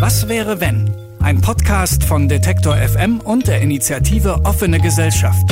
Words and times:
Was 0.00 0.28
wäre 0.28 0.60
wenn? 0.60 0.94
Ein 1.18 1.40
Podcast 1.40 2.04
von 2.04 2.28
Detektor 2.28 2.76
FM 2.76 3.20
und 3.20 3.48
der 3.48 3.60
Initiative 3.60 4.44
Offene 4.44 4.78
Gesellschaft. 4.78 5.42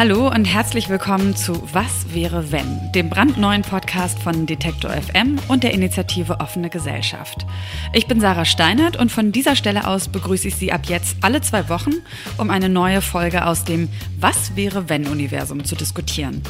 Hallo 0.00 0.28
und 0.28 0.46
herzlich 0.46 0.88
willkommen 0.88 1.36
zu 1.36 1.62
Was 1.74 2.14
wäre 2.14 2.50
wenn, 2.50 2.90
dem 2.92 3.10
brandneuen 3.10 3.60
Podcast 3.60 4.18
von 4.18 4.46
Detektor 4.46 4.90
FM 4.92 5.38
und 5.48 5.62
der 5.62 5.74
Initiative 5.74 6.40
Offene 6.40 6.70
Gesellschaft. 6.70 7.44
Ich 7.92 8.06
bin 8.06 8.18
Sarah 8.18 8.46
Steinert 8.46 8.96
und 8.96 9.12
von 9.12 9.30
dieser 9.30 9.56
Stelle 9.56 9.86
aus 9.86 10.08
begrüße 10.08 10.48
ich 10.48 10.56
Sie 10.56 10.72
ab 10.72 10.86
jetzt 10.86 11.18
alle 11.20 11.42
zwei 11.42 11.68
Wochen, 11.68 11.92
um 12.38 12.48
eine 12.48 12.70
neue 12.70 13.02
Folge 13.02 13.44
aus 13.44 13.64
dem 13.64 13.90
Was 14.18 14.56
wäre 14.56 14.88
wenn 14.88 15.06
Universum 15.06 15.66
zu 15.66 15.74
diskutieren. 15.74 16.40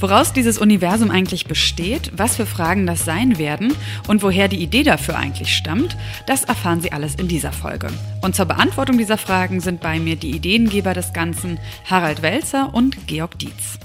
Woraus 0.00 0.32
dieses 0.32 0.58
Universum 0.58 1.12
eigentlich 1.12 1.46
besteht, 1.46 2.10
was 2.16 2.34
für 2.34 2.46
Fragen 2.46 2.88
das 2.88 3.04
sein 3.04 3.38
werden 3.38 3.72
und 4.08 4.24
woher 4.24 4.48
die 4.48 4.60
Idee 4.60 4.82
dafür 4.82 5.16
eigentlich 5.16 5.54
stammt, 5.54 5.96
das 6.26 6.42
erfahren 6.42 6.80
Sie 6.80 6.90
alles 6.90 7.14
in 7.14 7.28
dieser 7.28 7.52
Folge. 7.52 7.86
Und 8.20 8.34
zur 8.34 8.46
Beantwortung 8.46 8.98
dieser 8.98 9.16
Fragen 9.16 9.60
sind 9.60 9.80
bei 9.80 10.00
mir 10.00 10.16
die 10.16 10.32
Ideengeber 10.32 10.92
des 10.92 11.12
Ganzen 11.12 11.60
Harald 11.88 12.22
Welzer 12.22 12.74
und 12.74 12.95
Georg 13.06 13.38
Dietz. 13.38 13.78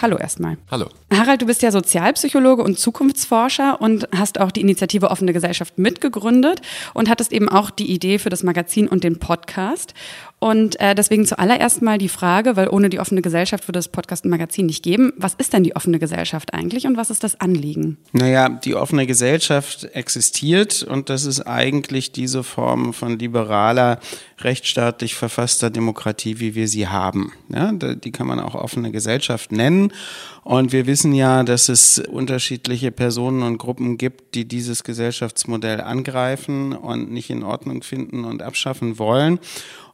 Hallo 0.00 0.16
erstmal. 0.16 0.58
Hallo. 0.70 0.86
Harald, 1.12 1.42
du 1.42 1.46
bist 1.46 1.60
ja 1.62 1.72
Sozialpsychologe 1.72 2.62
und 2.62 2.78
Zukunftsforscher 2.78 3.80
und 3.80 4.08
hast 4.14 4.38
auch 4.38 4.52
die 4.52 4.60
Initiative 4.60 5.10
Offene 5.10 5.32
Gesellschaft 5.32 5.76
mitgegründet 5.76 6.62
und 6.94 7.08
hattest 7.08 7.32
eben 7.32 7.48
auch 7.48 7.70
die 7.70 7.90
Idee 7.90 8.20
für 8.20 8.30
das 8.30 8.44
Magazin 8.44 8.86
und 8.86 9.02
den 9.02 9.18
Podcast. 9.18 9.94
Und 10.40 10.78
äh, 10.80 10.94
deswegen 10.94 11.26
zuallererst 11.26 11.82
mal 11.82 11.98
die 11.98 12.08
Frage, 12.08 12.54
weil 12.56 12.68
ohne 12.68 12.90
die 12.90 13.00
offene 13.00 13.22
Gesellschaft 13.22 13.66
würde 13.66 13.80
es 13.80 13.88
Podcast 13.88 14.24
und 14.24 14.30
Magazin 14.30 14.66
nicht 14.66 14.84
geben. 14.84 15.12
Was 15.16 15.34
ist 15.34 15.52
denn 15.52 15.64
die 15.64 15.74
offene 15.74 15.98
Gesellschaft 15.98 16.54
eigentlich 16.54 16.86
und 16.86 16.96
was 16.96 17.10
ist 17.10 17.24
das 17.24 17.40
Anliegen? 17.40 17.96
Naja, 18.12 18.48
die 18.48 18.76
offene 18.76 19.06
Gesellschaft 19.06 19.84
existiert 19.94 20.84
und 20.84 21.10
das 21.10 21.24
ist 21.24 21.40
eigentlich 21.40 22.12
diese 22.12 22.44
Form 22.44 22.94
von 22.94 23.18
liberaler, 23.18 23.98
rechtsstaatlich 24.38 25.16
verfasster 25.16 25.70
Demokratie, 25.70 26.38
wie 26.38 26.54
wir 26.54 26.68
sie 26.68 26.86
haben. 26.86 27.32
Ja, 27.48 27.72
die 27.72 28.12
kann 28.12 28.28
man 28.28 28.38
auch 28.38 28.54
offene 28.54 28.92
Gesellschaft 28.92 29.50
nennen. 29.50 29.92
Und 30.44 30.72
wir 30.72 30.86
wissen 30.86 31.12
ja, 31.12 31.42
dass 31.42 31.68
es 31.68 31.98
unterschiedliche 31.98 32.90
Personen 32.90 33.42
und 33.42 33.58
Gruppen 33.58 33.98
gibt, 33.98 34.34
die 34.34 34.46
dieses 34.46 34.84
Gesellschaftsmodell 34.84 35.80
angreifen 35.80 36.72
und 36.72 37.10
nicht 37.10 37.28
in 37.28 37.42
Ordnung 37.42 37.82
finden 37.82 38.24
und 38.24 38.40
abschaffen 38.40 38.98
wollen. 38.98 39.40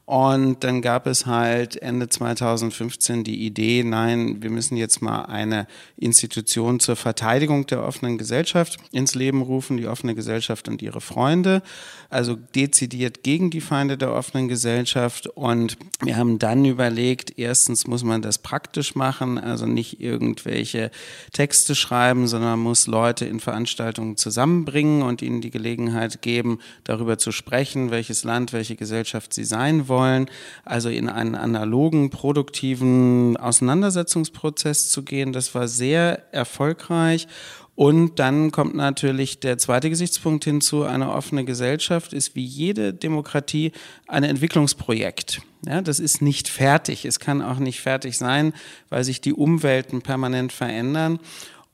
Und 0.06 0.64
dann 0.64 0.82
gab 0.82 1.06
es 1.06 1.24
halt 1.24 1.80
Ende 1.80 2.10
2015 2.10 3.24
die 3.24 3.46
Idee, 3.46 3.84
nein, 3.84 4.42
wir 4.42 4.50
müssen 4.50 4.76
jetzt 4.76 5.00
mal 5.00 5.22
eine 5.22 5.66
Institution 5.96 6.78
zur 6.78 6.96
Verteidigung 6.96 7.66
der 7.66 7.82
offenen 7.82 8.18
Gesellschaft 8.18 8.76
ins 8.92 9.14
Leben 9.14 9.40
rufen, 9.40 9.78
die 9.78 9.86
offene 9.86 10.14
Gesellschaft 10.14 10.68
und 10.68 10.82
ihre 10.82 11.00
Freunde, 11.00 11.62
also 12.10 12.36
dezidiert 12.54 13.22
gegen 13.22 13.48
die 13.48 13.62
Feinde 13.62 13.96
der 13.96 14.12
offenen 14.12 14.48
Gesellschaft. 14.48 15.26
Und 15.26 15.78
wir 16.02 16.18
haben 16.18 16.38
dann 16.38 16.66
überlegt, 16.66 17.38
erstens 17.38 17.86
muss 17.86 18.04
man 18.04 18.20
das 18.20 18.36
praktisch 18.36 18.94
machen, 18.94 19.38
also 19.38 19.64
nicht 19.64 20.02
irgendwelche 20.02 20.90
Texte 21.32 21.74
schreiben, 21.74 22.28
sondern 22.28 22.58
muss 22.58 22.86
Leute 22.86 23.24
in 23.24 23.40
Veranstaltungen 23.40 24.18
zusammenbringen 24.18 25.00
und 25.00 25.22
ihnen 25.22 25.40
die 25.40 25.50
Gelegenheit 25.50 26.20
geben, 26.20 26.58
darüber 26.84 27.16
zu 27.16 27.32
sprechen, 27.32 27.90
welches 27.90 28.22
Land, 28.22 28.52
welche 28.52 28.76
Gesellschaft 28.76 29.32
sie 29.32 29.44
sein 29.44 29.88
wollen 29.88 29.93
wollen, 29.94 30.26
also 30.64 30.88
in 30.88 31.08
einen 31.08 31.34
analogen, 31.34 32.10
produktiven 32.10 33.36
Auseinandersetzungsprozess 33.36 34.90
zu 34.90 35.02
gehen. 35.02 35.32
Das 35.32 35.54
war 35.54 35.68
sehr 35.68 36.32
erfolgreich. 36.32 37.28
Und 37.76 38.20
dann 38.20 38.52
kommt 38.52 38.74
natürlich 38.74 39.40
der 39.40 39.58
zweite 39.58 39.90
Gesichtspunkt 39.90 40.44
hinzu. 40.44 40.84
Eine 40.84 41.12
offene 41.12 41.44
Gesellschaft 41.44 42.12
ist 42.12 42.36
wie 42.36 42.44
jede 42.44 42.94
Demokratie 42.94 43.72
ein 44.06 44.22
Entwicklungsprojekt. 44.22 45.40
Ja, 45.66 45.80
das 45.80 45.98
ist 45.98 46.22
nicht 46.22 46.48
fertig. 46.48 47.04
Es 47.04 47.18
kann 47.18 47.42
auch 47.42 47.58
nicht 47.58 47.80
fertig 47.80 48.16
sein, 48.16 48.52
weil 48.90 49.02
sich 49.02 49.20
die 49.20 49.32
Umwelten 49.32 50.02
permanent 50.02 50.52
verändern. 50.52 51.18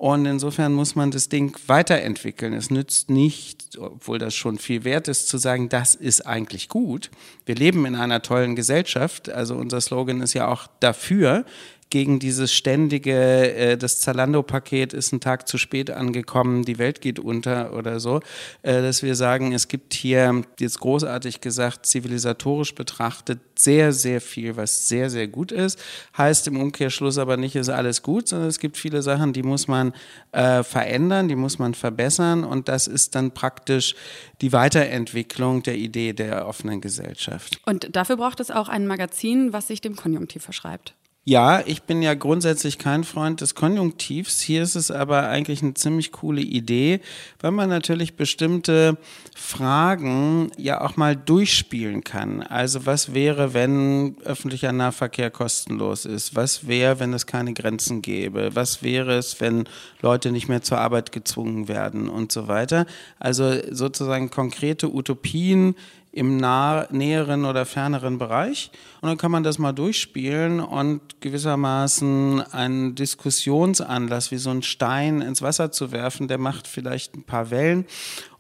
Und 0.01 0.25
insofern 0.25 0.73
muss 0.73 0.95
man 0.95 1.11
das 1.11 1.29
Ding 1.29 1.55
weiterentwickeln. 1.67 2.55
Es 2.55 2.71
nützt 2.71 3.11
nicht, 3.11 3.77
obwohl 3.79 4.19
das 4.19 4.35
schon 4.35 4.57
viel 4.57 4.85
wert 4.85 5.09
ist, 5.09 5.29
zu 5.29 5.37
sagen, 5.37 5.69
das 5.69 5.95
ist 5.95 6.27
eigentlich 6.27 6.71
gut. 6.71 7.11
Wir 7.45 7.55
leben 7.55 7.85
in 7.85 7.95
einer 7.95 8.23
tollen 8.23 8.57
Gesellschaft. 8.57 9.29
Also 9.29 9.57
unser 9.57 9.83
Slogan 9.83 10.23
ist 10.23 10.33
ja 10.33 10.49
auch 10.49 10.69
dafür 10.81 11.45
gegen 11.91 12.21
dieses 12.21 12.55
ständige, 12.55 13.55
äh, 13.55 13.77
das 13.77 14.01
Zalando-Paket 14.01 14.93
ist 14.93 15.13
ein 15.13 15.21
Tag 15.21 15.49
zu 15.49 15.59
spät 15.59 15.91
angekommen, 15.91 16.65
die 16.65 16.79
Welt 16.79 17.01
geht 17.01 17.19
unter 17.19 17.75
oder 17.75 18.01
so, 18.01 18.21
äh, 18.63 18.81
dass 18.81 19.03
wir 19.03 19.17
sagen, 19.17 19.53
es 19.53 19.69
gibt 19.69 19.93
hier, 19.93 20.43
jetzt 20.59 20.79
großartig 20.81 21.41
gesagt, 21.41 21.87
zivilisatorisch 21.87 22.75
betrachtet, 22.75 23.41
sehr, 23.57 23.93
sehr 23.93 24.21
viel, 24.21 24.57
was 24.57 24.89
sehr, 24.89 25.11
sehr 25.11 25.27
gut 25.27 25.53
ist. 25.53 25.79
Heißt 26.17 26.47
im 26.47 26.61
Umkehrschluss 26.61 27.19
aber 27.19 27.37
nicht, 27.37 27.57
ist 27.57 27.69
alles 27.69 28.03
gut, 28.03 28.29
sondern 28.29 28.49
es 28.49 28.61
gibt 28.61 28.77
viele 28.77 29.03
Sachen, 29.03 29.33
die 29.33 29.43
muss 29.43 29.67
man 29.67 29.93
äh, 30.33 30.63
verändern, 30.63 31.29
die 31.29 31.37
muss 31.37 31.59
man 31.59 31.75
verbessern 31.75 32.45
und 32.45 32.69
das 32.69 32.87
ist 32.87 33.17
dann 33.17 33.33
praktisch 33.33 33.97
die 34.41 34.53
Weiterentwicklung 34.53 35.65
der 35.65 35.77
Idee 35.77 36.13
der 36.13 36.47
offenen 36.47 36.81
Gesellschaft. 36.81 37.61
Und 37.67 37.95
dafür 37.95 38.17
braucht 38.17 38.39
es 38.39 38.51
auch 38.51 38.69
ein 38.69 38.87
Magazin, 38.87 39.53
was 39.53 39.67
sich 39.67 39.81
dem 39.81 39.97
Konjunktiv 39.97 40.45
verschreibt. 40.45 40.95
Ja, 41.25 41.63
ich 41.67 41.83
bin 41.83 42.01
ja 42.01 42.15
grundsätzlich 42.15 42.79
kein 42.79 43.05
Freund 43.05 43.43
des 43.43 43.55
Konjunktivs. 43.55 44.41
Hier 44.41 44.63
ist 44.63 44.75
es 44.75 44.91
aber 44.91 45.29
eigentlich 45.29 45.63
eine 45.63 45.75
ziemlich 45.75 46.13
coole 46.13 46.41
Idee, 46.41 47.01
weil 47.41 47.51
man 47.51 47.69
natürlich 47.69 48.17
bestimmte 48.17 48.97
Fragen 49.37 50.51
ja 50.57 50.81
auch 50.81 50.97
mal 50.97 51.15
durchspielen 51.15 52.05
kann. 52.05 52.43
Also 52.43 52.87
was 52.87 53.13
wäre, 53.13 53.53
wenn 53.53 54.17
öffentlicher 54.25 54.73
Nahverkehr 54.73 55.31
kostenlos 55.31 56.07
ist? 56.07 56.37
Was 56.37 56.67
wäre, 56.67 57.01
wenn 57.01 57.13
es 57.13 57.27
keine 57.27 57.53
Grenzen 57.53 58.01
gäbe? 58.01 58.57
Was 58.57 58.83
wäre 58.83 59.19
es, 59.19 59.43
wenn 59.43 59.69
Leute 60.01 60.33
nicht 60.33 60.49
mehr 60.49 60.63
zur 60.63 60.79
Arbeit 60.79 61.13
gezwungen 61.13 61.69
werden 61.69 62.09
und 62.09 62.33
so 62.33 62.49
weiter? 62.49 62.87
Also 63.19 63.53
sozusagen 63.71 64.31
konkrete 64.31 64.91
Utopien, 64.91 65.75
im 66.13 66.39
nah, 66.39 66.87
näheren 66.91 67.45
oder 67.45 67.65
ferneren 67.65 68.19
Bereich. 68.19 68.71
Und 69.01 69.09
dann 69.09 69.19
kann 69.19 69.31
man 69.31 69.45
das 69.45 69.59
mal 69.59 69.73
durchspielen 69.73 70.61
und 70.61 71.01
gewissermaßen 71.21 72.43
einen 72.53 72.95
Diskussionsanlass 72.95 74.31
wie 74.31 74.37
so 74.37 74.51
ein 74.51 74.63
Stein 74.63 75.21
ins 75.21 75.41
Wasser 75.41 75.71
zu 75.71 75.93
werfen, 75.93 76.27
der 76.27 76.39
macht 76.39 76.67
vielleicht 76.67 77.15
ein 77.15 77.23
paar 77.23 77.51
Wellen 77.51 77.87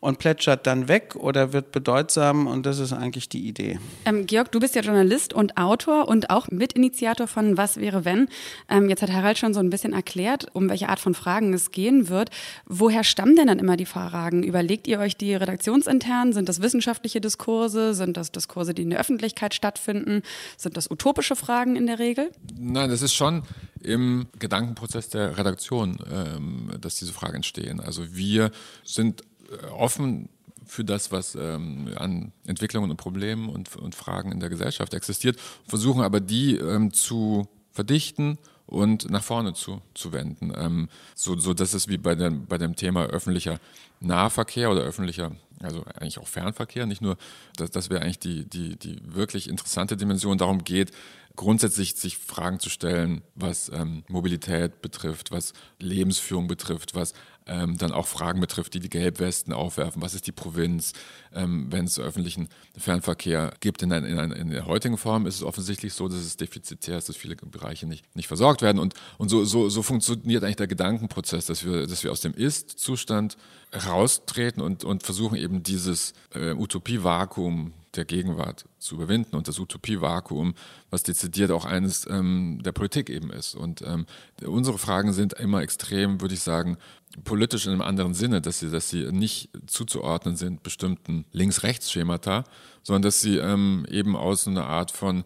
und 0.01 0.19
plätschert 0.19 0.67
dann 0.67 0.89
weg 0.89 1.15
oder 1.15 1.53
wird 1.53 1.73
bedeutsam 1.73 2.47
und 2.47 2.65
das 2.65 2.79
ist 2.79 2.93
eigentlich 2.93 3.29
die 3.29 3.47
Idee. 3.47 3.79
Ähm, 4.07 4.27
Georg, 4.27 4.51
du 4.51 4.59
bist 4.59 4.75
ja 4.75 4.81
Journalist 4.81 5.35
und 5.35 5.59
Autor 5.59 6.09
und 6.09 6.31
auch 6.31 6.49
Mitinitiator 6.51 7.27
von 7.27 7.59
Was 7.59 7.77
wäre 7.77 8.05
wenn. 8.07 8.29
Ähm, 8.71 8.89
jetzt 8.89 9.03
hat 9.03 9.13
Harald 9.13 9.39
schon 9.39 9.53
so 9.53 9.61
ein 9.61 9.69
bisschen 9.69 9.93
erklärt, 9.93 10.47
um 10.55 10.71
welche 10.71 10.89
Art 10.89 11.01
von 11.01 11.15
Fragen 11.15 11.53
es 11.53 11.71
gehen 11.71 12.09
wird. 12.09 12.31
Woher 12.65 13.05
stammen 13.05 13.37
denn 13.37 13.49
dann 13.49 13.59
immer 13.59 13.77
die 13.77 13.85
Fragen? 13.85 14.43
Überlegt 14.43 14.89
ihr 14.89 14.99
euch 15.01 15.17
die 15.17 15.35
redaktionsintern? 15.35 16.33
Sind 16.33 16.49
das 16.49 16.63
wissenschaftliche 16.63 17.21
Diskurse? 17.21 17.60
Sind 17.69 18.17
das 18.17 18.33
Diskurse, 18.33 18.75
die 18.75 18.83
in 18.83 18.91
der 18.91 19.01
Öffentlichkeit 19.01 19.55
stattfinden? 19.55 20.23
Sind 20.57 20.77
das 20.77 20.91
utopische 20.91 21.37
Fragen 21.37 21.77
in 21.77 21.87
der 21.87 21.99
Regel? 21.99 22.31
Nein, 22.59 22.91
das 22.91 23.03
ist 23.03 23.15
schon 23.15 23.43
im 23.83 24.27
Gedankenprozess 24.39 25.09
der 25.09 25.37
Redaktion, 25.37 25.99
ähm, 26.11 26.71
dass 26.81 26.97
diese 26.97 27.13
Fragen 27.13 27.37
entstehen. 27.37 27.81
Also 27.81 28.15
wir 28.15 28.51
sind 28.85 29.23
äh, 29.51 29.67
offen 29.67 30.29
für 30.67 30.85
das, 30.85 31.11
was 31.11 31.35
ähm, 31.35 31.89
an 31.97 32.33
Entwicklungen 32.47 32.91
und 32.91 32.97
Problemen 32.97 33.49
und, 33.49 33.75
und, 33.77 33.95
Fragen 33.95 34.31
in 34.31 34.41
der 34.41 34.49
Gesellschaft 34.49 34.95
existiert, 34.95 35.39
versuchen 35.67 36.03
aber 36.03 36.21
die 36.21 36.57
ähm, 36.57 36.93
zu 36.93 37.49
verdichten 37.73 38.39
und 38.71 39.11
nach 39.11 39.23
vorne 39.23 39.53
zu, 39.53 39.83
zu 39.95 40.13
wenden. 40.13 40.53
Ähm, 40.57 40.89
so, 41.15 41.39
so 41.39 41.55
dass 41.55 41.75
es 41.75 41.89
wie 41.89 41.99
bei 41.99 42.15
dem, 42.15 42.47
bei 42.47 42.57
dem 42.57 42.77
Thema 42.77 43.05
öffentlicher 43.07 43.59
Nahverkehr 44.01 44.71
oder 44.71 44.83
öffentlicher, 44.83 45.33
also 45.61 45.85
eigentlich 45.95 46.19
auch 46.19 46.29
Fernverkehr, 46.29 46.87
nicht 46.87 47.03
nur, 47.03 47.17
dass 47.57 47.71
das 47.71 47.91
wäre 47.91 48.03
eigentlich 48.03 48.21
die, 48.21 48.49
die, 48.49 48.77
die 48.77 48.99
wirklich 49.05 49.49
interessante 49.49 49.97
Dimension, 49.97 50.39
darum 50.39 50.65
geht, 50.65 50.93
grundsätzlich 51.37 51.97
sich 51.97 52.17
Fragen 52.17 52.61
zu 52.61 52.71
stellen, 52.71 53.23
was 53.35 53.71
ähm, 53.71 54.05
Mobilität 54.09 54.83
betrifft, 54.83 55.31
was 55.31 55.53
Lebensführung 55.79 56.47
betrifft, 56.49 56.95
was 56.95 57.13
ähm, 57.51 57.77
dann 57.77 57.93
auch 57.93 58.07
Fragen 58.07 58.41
betrifft, 58.41 58.75
die 58.75 58.81
die 58.81 58.89
Gelbwesten 58.89 59.53
aufwerfen. 59.53 60.01
Was 60.01 60.15
ist 60.15 60.27
die 60.27 60.33
Provinz, 60.33 60.93
ähm, 61.35 61.67
wenn 61.71 61.85
es 61.85 61.99
öffentlichen 61.99 62.49
Fernverkehr 62.79 63.53
gibt? 63.61 63.83
In, 63.83 63.91
in, 63.91 64.33
in, 64.33 64.51
der 64.51 64.67
heutigen 64.67 64.97
Form 64.97 65.27
ist 65.27 65.35
es 65.35 65.43
offensichtlich 65.43 65.93
so, 65.93 66.09
dass 66.09 66.19
es 66.19 66.37
defizitär 66.37 66.97
ist, 66.97 67.09
dass 67.09 67.17
viele 67.17 67.35
Bereiche 67.37 67.87
nicht, 67.87 68.05
nicht 68.15 68.29
versorgt 68.29 68.63
werden. 68.63 68.79
Und, 68.79 68.95
und 69.19 69.29
so, 69.29 69.45
so, 69.45 69.69
so 69.69 69.83
funktioniert 69.83 70.45
eigentlich 70.45 70.57
der 70.57 70.69
Gedankenprozess, 70.69 71.47
dass 71.47 71.65
wir, 71.65 71.87
dass 71.89 72.05
wir 72.05 72.13
aus 72.13 72.21
dem 72.21 72.35
Ist-Zustand 72.35 73.37
raustreten 73.75 74.63
und, 74.63 74.85
und 74.85 75.03
versuchen 75.03 75.37
eben 75.37 75.63
dieses 75.63 76.15
äh, 76.35 76.53
Utopie-Vakuum 76.53 77.73
der 77.97 78.05
Gegenwart 78.05 78.65
zu 78.79 78.95
überwinden 78.95 79.37
und 79.37 79.49
das 79.49 79.59
Utopievakuum, 79.59 80.55
was 80.91 81.03
dezidiert 81.03 81.51
auch 81.51 81.65
eines 81.65 82.07
ähm, 82.09 82.61
der 82.65 82.73
Politik 82.73 83.11
eben 83.11 83.31
ist. 83.31 83.55
Und 83.55 83.83
ähm, 83.83 84.07
unsere 84.45 84.79
Fragen 84.79 85.13
sind 85.13 85.33
immer 85.35 85.63
extrem, 85.63 86.21
würde 86.21 86.35
ich 86.35 86.41
sagen, 86.41 86.77
politisch 87.25 87.67
in 87.67 87.73
einem 87.73 87.83
anderen 87.83 88.15
Sinne, 88.15 88.41
dass 88.41 88.61
sie, 88.61 88.71
dass 88.71 88.89
sie 88.89 89.11
nicht 89.11 89.51
zuzuordnen 89.67 90.37
sind 90.37 90.63
bestimmten 90.63 91.25
Links-Rechts-Schemata, 91.33 92.45
sondern 92.83 93.03
dass 93.03 93.21
sie 93.21 93.39
ähm, 93.39 93.87
eben 93.91 94.17
aus 94.17 94.47
einer 94.47 94.67
Art 94.67 94.91
von 94.91 95.25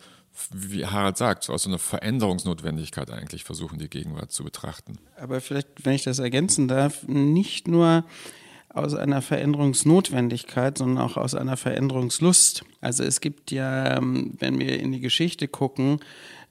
wie 0.52 0.84
Harald 0.84 1.16
sagt, 1.16 1.48
aus 1.48 1.66
einer 1.66 1.78
Veränderungsnotwendigkeit 1.78 3.10
eigentlich 3.10 3.44
versuchen, 3.44 3.78
die 3.78 3.88
Gegenwart 3.88 4.32
zu 4.32 4.42
betrachten. 4.42 4.98
Aber 5.16 5.40
vielleicht, 5.40 5.68
wenn 5.84 5.94
ich 5.94 6.02
das 6.02 6.18
ergänzen 6.18 6.66
darf, 6.66 7.06
nicht 7.06 7.68
nur 7.68 8.04
aus 8.74 8.94
einer 8.94 9.22
Veränderungsnotwendigkeit, 9.22 10.78
sondern 10.78 11.02
auch 11.04 11.16
aus 11.16 11.34
einer 11.34 11.56
Veränderungslust. 11.56 12.64
Also 12.80 13.04
es 13.04 13.20
gibt 13.20 13.50
ja, 13.50 13.96
ähm, 13.96 14.34
wenn 14.38 14.58
wir 14.58 14.78
in 14.78 14.92
die 14.92 15.00
Geschichte 15.00 15.48
gucken, 15.48 16.00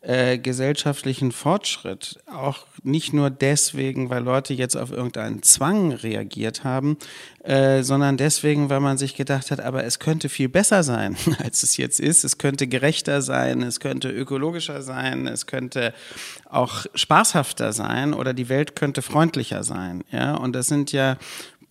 äh, 0.06 0.38
gesellschaftlichen 0.38 1.32
Fortschritt. 1.32 2.20
Auch 2.26 2.66
nicht 2.84 3.14
nur 3.14 3.30
deswegen, 3.30 4.10
weil 4.10 4.22
Leute 4.22 4.54
jetzt 4.54 4.76
auf 4.76 4.92
irgendeinen 4.92 5.44
Zwang 5.44 5.94
reagiert 5.94 6.66
haben, 6.66 6.98
äh, 7.44 7.84
sondern 7.84 8.18
deswegen, 8.18 8.70
weil 8.70 8.82
man 8.82 8.98
sich 8.98 9.16
gedacht 9.16 9.50
hat, 9.50 9.62
aber 9.62 9.86
es 9.86 10.00
könnte 10.00 10.28
viel 10.28 10.50
besser 10.50 10.84
sein, 10.84 11.16
als 11.42 11.64
es 11.64 11.78
jetzt 11.78 12.02
ist. 12.02 12.26
Es 12.26 12.38
könnte 12.38 12.68
gerechter 12.68 13.22
sein, 13.22 13.62
es 13.62 13.80
könnte 13.80 14.10
ökologischer 14.10 14.82
sein, 14.82 15.26
es 15.26 15.48
könnte 15.48 15.94
auch 16.50 16.86
spaßhafter 16.96 17.72
sein 17.72 18.14
oder 18.14 18.34
die 18.34 18.50
Welt 18.50 18.76
könnte 18.76 19.02
freundlicher 19.02 19.64
sein. 19.64 20.04
Ja, 20.12 20.36
und 20.36 20.54
das 20.54 20.68
sind 20.68 20.92
ja 20.92 21.18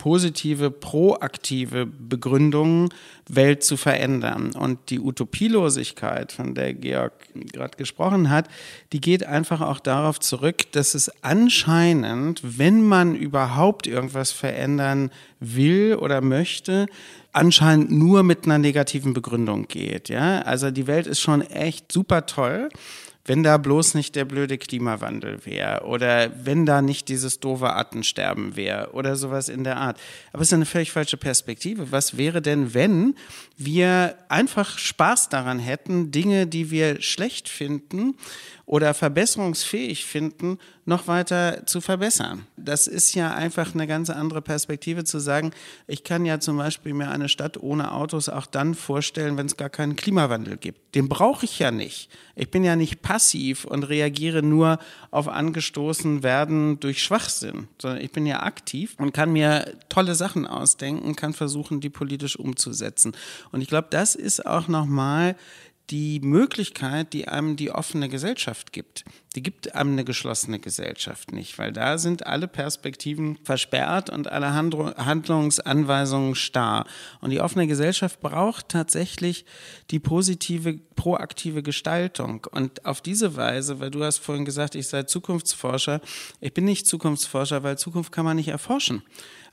positive, 0.02 0.72
proaktive 0.72 1.86
Begründungen, 1.86 2.88
Welt 3.28 3.62
zu 3.62 3.76
verändern. 3.76 4.50
Und 4.50 4.90
die 4.90 4.98
Utopielosigkeit, 4.98 6.32
von 6.32 6.56
der 6.56 6.74
Georg 6.74 7.12
gerade 7.52 7.76
gesprochen 7.76 8.28
hat, 8.28 8.48
die 8.92 9.00
geht 9.00 9.24
einfach 9.24 9.60
auch 9.60 9.78
darauf 9.78 10.18
zurück, 10.18 10.72
dass 10.72 10.96
es 10.96 11.08
anscheinend, 11.22 12.40
wenn 12.42 12.82
man 12.82 13.14
überhaupt 13.14 13.86
irgendwas 13.86 14.32
verändern 14.32 15.12
will 15.38 15.94
oder 15.94 16.20
möchte, 16.20 16.86
anscheinend 17.30 17.92
nur 17.92 18.24
mit 18.24 18.44
einer 18.44 18.58
negativen 18.58 19.14
Begründung 19.14 19.68
geht. 19.68 20.08
Ja, 20.08 20.40
also 20.42 20.72
die 20.72 20.88
Welt 20.88 21.06
ist 21.06 21.20
schon 21.20 21.42
echt 21.42 21.92
super 21.92 22.26
toll 22.26 22.70
wenn 23.24 23.42
da 23.42 23.56
bloß 23.56 23.94
nicht 23.94 24.16
der 24.16 24.24
blöde 24.24 24.58
Klimawandel 24.58 25.44
wäre 25.46 25.84
oder 25.84 26.30
wenn 26.44 26.66
da 26.66 26.82
nicht 26.82 27.08
dieses 27.08 27.38
doofe 27.38 27.70
Artensterben 27.70 28.56
wäre 28.56 28.90
oder 28.92 29.16
sowas 29.16 29.48
in 29.48 29.64
der 29.64 29.76
Art. 29.76 30.00
Aber 30.32 30.42
es 30.42 30.48
ist 30.48 30.54
eine 30.54 30.66
völlig 30.66 30.90
falsche 30.90 31.16
Perspektive. 31.16 31.92
Was 31.92 32.16
wäre 32.16 32.42
denn, 32.42 32.74
wenn 32.74 33.14
wir 33.56 34.16
einfach 34.28 34.78
Spaß 34.78 35.28
daran 35.28 35.58
hätten, 35.58 36.10
Dinge, 36.10 36.46
die 36.46 36.70
wir 36.70 37.00
schlecht 37.00 37.48
finden 37.48 38.14
oder 38.72 38.94
verbesserungsfähig 38.94 40.06
finden, 40.06 40.58
noch 40.86 41.06
weiter 41.06 41.66
zu 41.66 41.82
verbessern. 41.82 42.46
Das 42.56 42.86
ist 42.86 43.14
ja 43.14 43.34
einfach 43.34 43.74
eine 43.74 43.86
ganz 43.86 44.08
andere 44.08 44.40
Perspektive 44.40 45.04
zu 45.04 45.18
sagen, 45.18 45.50
ich 45.86 46.04
kann 46.04 46.24
ja 46.24 46.40
zum 46.40 46.56
Beispiel 46.56 46.94
mir 46.94 47.10
eine 47.10 47.28
Stadt 47.28 47.62
ohne 47.62 47.92
Autos 47.92 48.30
auch 48.30 48.46
dann 48.46 48.74
vorstellen, 48.74 49.36
wenn 49.36 49.44
es 49.44 49.58
gar 49.58 49.68
keinen 49.68 49.94
Klimawandel 49.94 50.56
gibt. 50.56 50.94
Den 50.94 51.10
brauche 51.10 51.44
ich 51.44 51.58
ja 51.58 51.70
nicht. 51.70 52.08
Ich 52.34 52.50
bin 52.50 52.64
ja 52.64 52.74
nicht 52.74 53.02
passiv 53.02 53.66
und 53.66 53.82
reagiere 53.82 54.42
nur 54.42 54.78
auf 55.10 55.28
angestoßen 55.28 56.22
werden 56.22 56.80
durch 56.80 57.02
Schwachsinn, 57.02 57.68
sondern 57.78 58.00
ich 58.00 58.10
bin 58.10 58.24
ja 58.24 58.42
aktiv 58.42 58.94
und 58.96 59.12
kann 59.12 59.32
mir 59.32 59.70
tolle 59.90 60.14
Sachen 60.14 60.46
ausdenken, 60.46 61.14
kann 61.14 61.34
versuchen, 61.34 61.82
die 61.82 61.90
politisch 61.90 62.38
umzusetzen. 62.38 63.12
Und 63.50 63.60
ich 63.60 63.68
glaube, 63.68 63.88
das 63.90 64.14
ist 64.14 64.46
auch 64.46 64.66
nochmal 64.66 65.36
die 65.92 66.20
Möglichkeit, 66.20 67.12
die 67.12 67.28
einem 67.28 67.54
die 67.56 67.70
offene 67.70 68.08
Gesellschaft 68.08 68.72
gibt. 68.72 69.04
Die 69.34 69.42
gibt 69.42 69.74
einem 69.74 69.92
eine 69.92 70.04
geschlossene 70.04 70.58
Gesellschaft 70.58 71.32
nicht, 71.32 71.58
weil 71.58 71.70
da 71.70 71.98
sind 71.98 72.26
alle 72.26 72.48
Perspektiven 72.48 73.36
versperrt 73.44 74.08
und 74.08 74.26
alle 74.26 74.54
Handlungsanweisungen 74.54 76.34
starr. 76.34 76.86
Und 77.20 77.28
die 77.28 77.42
offene 77.42 77.66
Gesellschaft 77.66 78.22
braucht 78.22 78.70
tatsächlich 78.70 79.44
die 79.90 79.98
positive, 79.98 80.78
proaktive 80.96 81.62
Gestaltung. 81.62 82.46
Und 82.50 82.86
auf 82.86 83.02
diese 83.02 83.36
Weise, 83.36 83.78
weil 83.78 83.90
du 83.90 84.02
hast 84.02 84.18
vorhin 84.18 84.46
gesagt, 84.46 84.74
ich 84.74 84.88
sei 84.88 85.02
Zukunftsforscher, 85.02 86.00
ich 86.40 86.54
bin 86.54 86.64
nicht 86.64 86.86
Zukunftsforscher, 86.86 87.62
weil 87.62 87.76
Zukunft 87.76 88.12
kann 88.12 88.24
man 88.24 88.36
nicht 88.36 88.48
erforschen 88.48 89.02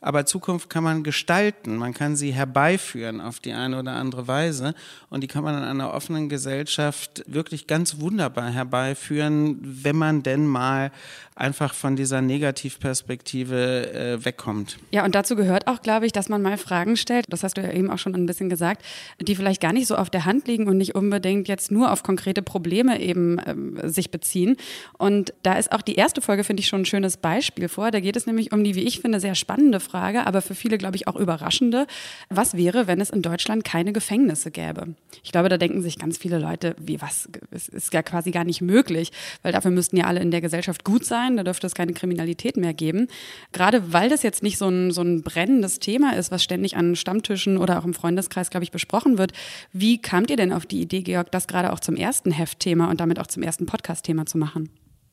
aber 0.01 0.25
Zukunft 0.25 0.69
kann 0.69 0.83
man 0.83 1.03
gestalten, 1.03 1.75
man 1.75 1.93
kann 1.93 2.15
sie 2.15 2.31
herbeiführen 2.31 3.21
auf 3.21 3.39
die 3.39 3.53
eine 3.53 3.79
oder 3.79 3.93
andere 3.93 4.27
Weise 4.27 4.73
und 5.09 5.21
die 5.21 5.27
kann 5.27 5.43
man 5.43 5.57
in 5.57 5.63
einer 5.63 5.93
offenen 5.93 6.29
Gesellschaft 6.29 7.23
wirklich 7.27 7.67
ganz 7.67 7.99
wunderbar 7.99 8.49
herbeiführen, 8.49 9.59
wenn 9.61 9.95
man 9.95 10.23
denn 10.23 10.47
mal 10.47 10.91
einfach 11.35 11.73
von 11.73 11.95
dieser 11.95 12.21
Negativperspektive 12.21 13.93
äh, 13.93 14.25
wegkommt. 14.25 14.77
Ja, 14.91 15.05
und 15.05 15.15
dazu 15.15 15.35
gehört 15.35 15.67
auch, 15.67 15.81
glaube 15.81 16.05
ich, 16.05 16.11
dass 16.11 16.27
man 16.27 16.41
mal 16.41 16.57
Fragen 16.57 16.97
stellt, 16.97 17.25
das 17.29 17.43
hast 17.43 17.57
du 17.57 17.61
ja 17.61 17.71
eben 17.71 17.89
auch 17.89 17.97
schon 17.97 18.13
ein 18.13 18.25
bisschen 18.25 18.49
gesagt, 18.49 18.83
die 19.21 19.35
vielleicht 19.35 19.61
gar 19.61 19.71
nicht 19.71 19.87
so 19.87 19.95
auf 19.95 20.09
der 20.09 20.25
Hand 20.25 20.47
liegen 20.47 20.67
und 20.67 20.77
nicht 20.77 20.95
unbedingt 20.95 21.47
jetzt 21.47 21.71
nur 21.71 21.91
auf 21.91 22.03
konkrete 22.03 22.41
Probleme 22.41 22.99
eben 23.01 23.37
ähm, 23.45 23.79
sich 23.83 24.11
beziehen. 24.11 24.57
Und 24.97 25.33
da 25.43 25.53
ist 25.53 25.71
auch 25.71 25.81
die 25.81 25.95
erste 25.95 26.21
Folge, 26.21 26.43
finde 26.43 26.61
ich, 26.61 26.67
schon 26.67 26.81
ein 26.81 26.85
schönes 26.85 27.17
Beispiel 27.17 27.69
vor. 27.69 27.91
Da 27.91 28.01
geht 28.01 28.17
es 28.17 28.25
nämlich 28.25 28.51
um 28.51 28.63
die, 28.63 28.75
wie 28.75 28.83
ich 28.83 28.99
finde, 28.99 29.19
sehr 29.19 29.35
spannende 29.35 29.79
Frage, 29.79 29.88
aber 29.93 30.41
für 30.41 30.55
viele, 30.55 30.77
glaube 30.77 30.95
ich, 30.95 31.07
auch 31.07 31.15
überraschende. 31.15 31.87
Was 32.29 32.57
wäre, 32.57 32.87
wenn 32.87 33.01
es 33.01 33.09
in 33.09 33.21
Deutschland 33.21 33.63
keine 33.63 33.93
Gefängnisse 33.93 34.51
gäbe? 34.51 34.95
Ich 35.23 35.31
glaube, 35.31 35.49
da 35.49 35.57
denken 35.57 35.81
sich 35.81 35.99
ganz 35.99 36.17
viele 36.17 36.39
Leute, 36.39 36.75
wie 36.79 37.01
was, 37.01 37.29
es 37.51 37.67
ist 37.67 37.93
ja 37.93 38.01
quasi 38.01 38.31
gar 38.31 38.43
nicht 38.43 38.61
möglich, 38.61 39.11
weil 39.43 39.51
dafür 39.51 39.71
müssten 39.71 39.97
ja 39.97 40.05
alle 40.05 40.19
in 40.19 40.31
der 40.31 40.41
Gesellschaft 40.41 40.83
gut 40.83 41.05
sein 41.05 41.19
sein, 41.19 41.37
da 41.37 41.43
dürfte 41.43 41.67
es 41.67 41.75
keine 41.75 41.93
Kriminalität 41.93 42.57
mehr 42.57 42.73
geben. 42.73 43.07
Gerade 43.51 43.93
weil 43.93 44.09
das 44.09 44.23
jetzt 44.23 44.43
nicht 44.43 44.57
so 44.57 44.69
ein, 44.69 44.91
so 44.91 45.01
ein 45.01 45.21
brennendes 45.21 45.79
Thema 45.79 46.15
ist, 46.15 46.31
was 46.31 46.43
ständig 46.43 46.77
an 46.77 46.95
Stammtischen 46.95 47.57
oder 47.57 47.79
auch 47.79 47.85
im 47.85 47.93
Freundeskreis, 47.93 48.49
glaube 48.49 48.63
ich, 48.63 48.71
besprochen 48.71 49.17
wird. 49.17 49.33
Wie 49.73 50.01
kamt 50.01 50.29
ihr 50.29 50.37
denn 50.37 50.53
auf 50.53 50.65
die 50.65 50.81
Idee, 50.81 51.01
Georg, 51.01 51.31
das 51.31 51.47
gerade 51.47 51.73
auch 51.73 51.79
zum 51.79 51.95
ersten 51.95 52.31
Heftthema 52.31 52.89
und 52.89 52.99
damit 52.99 53.19
auch 53.19 53.27
zum 53.27 53.43
ersten 53.43 53.65
Podcast-Thema 53.65 54.25
zu 54.25 54.37
machen? 54.37 54.69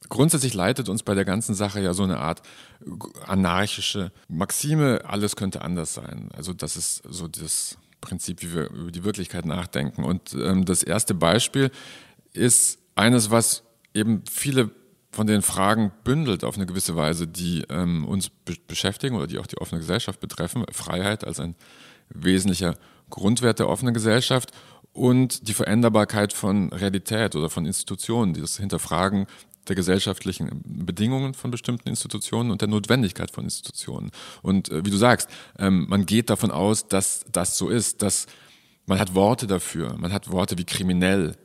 Grundsätzlich 0.08 0.54
leitet 0.54 0.88
uns 0.88 1.02
bei 1.02 1.14
der 1.14 1.24
ganzen 1.24 1.54
Sache 1.54 1.80
ja 1.80 1.92
so 1.92 2.04
eine 2.04 2.18
Art 2.18 2.42
anarchische 3.26 4.12
Maxime, 4.28 5.00
alles 5.04 5.36
könnte 5.36 5.62
anders 5.62 5.94
sein. 5.94 6.30
Also 6.34 6.52
das 6.52 6.76
ist 6.76 7.02
so 7.08 7.28
das 7.28 7.76
Prinzip, 8.00 8.42
wie 8.42 8.54
wir 8.54 8.70
über 8.70 8.92
die 8.92 9.04
Wirklichkeit 9.04 9.46
nachdenken. 9.46 10.04
Und 10.04 10.34
ähm, 10.34 10.64
das 10.64 10.82
erste 10.82 11.14
Beispiel 11.14 11.70
ist 12.32 12.78
eines, 12.94 13.30
was 13.30 13.64
eben 13.94 14.22
viele 14.30 14.70
von 15.10 15.26
den 15.26 15.42
Fragen 15.42 15.92
bündelt 16.04 16.44
auf 16.44 16.56
eine 16.56 16.66
gewisse 16.66 16.94
Weise, 16.94 17.26
die 17.26 17.64
ähm, 17.70 18.04
uns 18.04 18.28
be 18.28 18.54
beschäftigen 18.68 19.16
oder 19.16 19.26
die 19.26 19.38
auch 19.38 19.46
die 19.46 19.58
offene 19.58 19.80
Gesellschaft 19.80 20.20
betreffen. 20.20 20.64
Freiheit 20.70 21.24
als 21.24 21.40
ein 21.40 21.56
wesentlicher 22.10 22.76
Grundwert 23.08 23.58
der 23.58 23.68
offenen 23.68 23.94
Gesellschaft 23.94 24.52
und 24.92 25.48
die 25.48 25.54
Veränderbarkeit 25.54 26.32
von 26.32 26.72
Realität 26.72 27.34
oder 27.34 27.50
von 27.50 27.66
Institutionen, 27.66 28.34
die 28.34 28.40
das 28.40 28.58
Hinterfragen 28.58 29.26
der 29.68 29.76
gesellschaftlichen 29.76 30.62
Bedingungen 30.64 31.34
von 31.34 31.50
bestimmten 31.50 31.88
Institutionen 31.88 32.50
und 32.50 32.60
der 32.60 32.68
Notwendigkeit 32.68 33.30
von 33.30 33.44
Institutionen. 33.44 34.10
Und 34.42 34.70
äh, 34.70 34.84
wie 34.84 34.90
du 34.90 34.96
sagst, 34.96 35.28
ähm, 35.58 35.86
man 35.88 36.06
geht 36.06 36.30
davon 36.30 36.50
aus, 36.50 36.88
dass 36.88 37.24
das 37.30 37.58
so 37.58 37.68
ist, 37.68 38.02
dass 38.02 38.26
man 38.86 38.98
hat 38.98 39.14
Worte 39.14 39.46
dafür, 39.46 39.96
man 39.98 40.12
hat 40.12 40.30
Worte 40.30 40.58
wie 40.58 40.64
kriminell, 40.64 41.36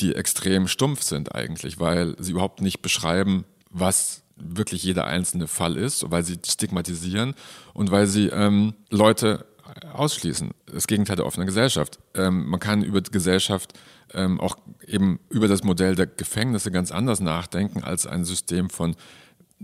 die 0.00 0.14
extrem 0.14 0.68
stumpf 0.68 1.02
sind 1.02 1.34
eigentlich, 1.34 1.78
weil 1.78 2.16
sie 2.18 2.32
überhaupt 2.32 2.60
nicht 2.60 2.82
beschreiben, 2.82 3.44
was 3.70 4.22
wirklich 4.36 4.82
jeder 4.82 5.06
einzelne 5.06 5.46
Fall 5.46 5.76
ist, 5.76 6.10
weil 6.10 6.24
sie 6.24 6.38
stigmatisieren 6.44 7.34
und 7.72 7.90
weil 7.90 8.06
sie 8.06 8.28
ähm, 8.28 8.74
Leute 8.90 9.46
ausschließen. 9.92 10.52
Das 10.66 10.86
Gegenteil 10.86 11.16
der 11.16 11.26
offenen 11.26 11.46
Gesellschaft. 11.46 11.98
Ähm, 12.14 12.46
man 12.48 12.60
kann 12.60 12.82
über 12.82 13.00
die 13.00 13.10
Gesellschaft 13.10 13.72
ähm, 14.12 14.40
auch 14.40 14.56
eben 14.86 15.20
über 15.30 15.48
das 15.48 15.64
Modell 15.64 15.94
der 15.94 16.06
Gefängnisse 16.06 16.70
ganz 16.70 16.92
anders 16.92 17.20
nachdenken 17.20 17.82
als 17.82 18.06
ein 18.06 18.24
System 18.24 18.70
von 18.70 18.96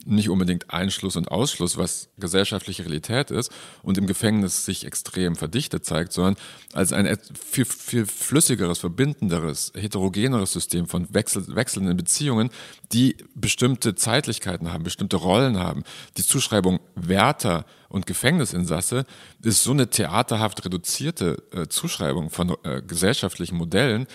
nicht 0.04 0.30
unbedingt 0.30 0.70
Einschluss 0.70 1.16
und 1.16 1.30
Ausschluss, 1.30 1.76
was 1.76 2.08
gesellschaftliche 2.18 2.84
Realität 2.84 3.30
ist 3.30 3.50
und 3.82 3.98
im 3.98 4.06
Gefängnis 4.06 4.64
sich 4.64 4.84
extrem 4.86 5.36
verdichtet 5.36 5.84
zeigt, 5.84 6.12
sondern 6.12 6.36
als 6.72 6.92
ein 6.92 7.18
viel, 7.34 7.64
viel 7.64 8.06
flüssigeres, 8.06 8.78
verbindenderes, 8.78 9.72
heterogeneres 9.74 10.52
System 10.52 10.86
von 10.86 11.12
wechsel, 11.12 11.44
wechselnden 11.54 11.96
Beziehungen, 11.96 12.50
die 12.92 13.16
bestimmte 13.34 13.94
Zeitlichkeiten 13.94 14.72
haben, 14.72 14.84
bestimmte 14.84 15.16
Rollen 15.16 15.58
haben. 15.58 15.82
Die 16.16 16.24
Zuschreibung 16.24 16.80
Wärter 16.94 17.66
und 17.88 18.06
Gefängnisinsasse 18.06 19.04
ist 19.42 19.62
so 19.62 19.72
eine 19.72 19.90
theaterhaft 19.90 20.64
reduzierte 20.64 21.42
äh, 21.52 21.66
Zuschreibung 21.68 22.30
von 22.30 22.56
äh, 22.62 22.80
gesellschaftlichen 22.82 23.56
Modellen, 23.56 24.06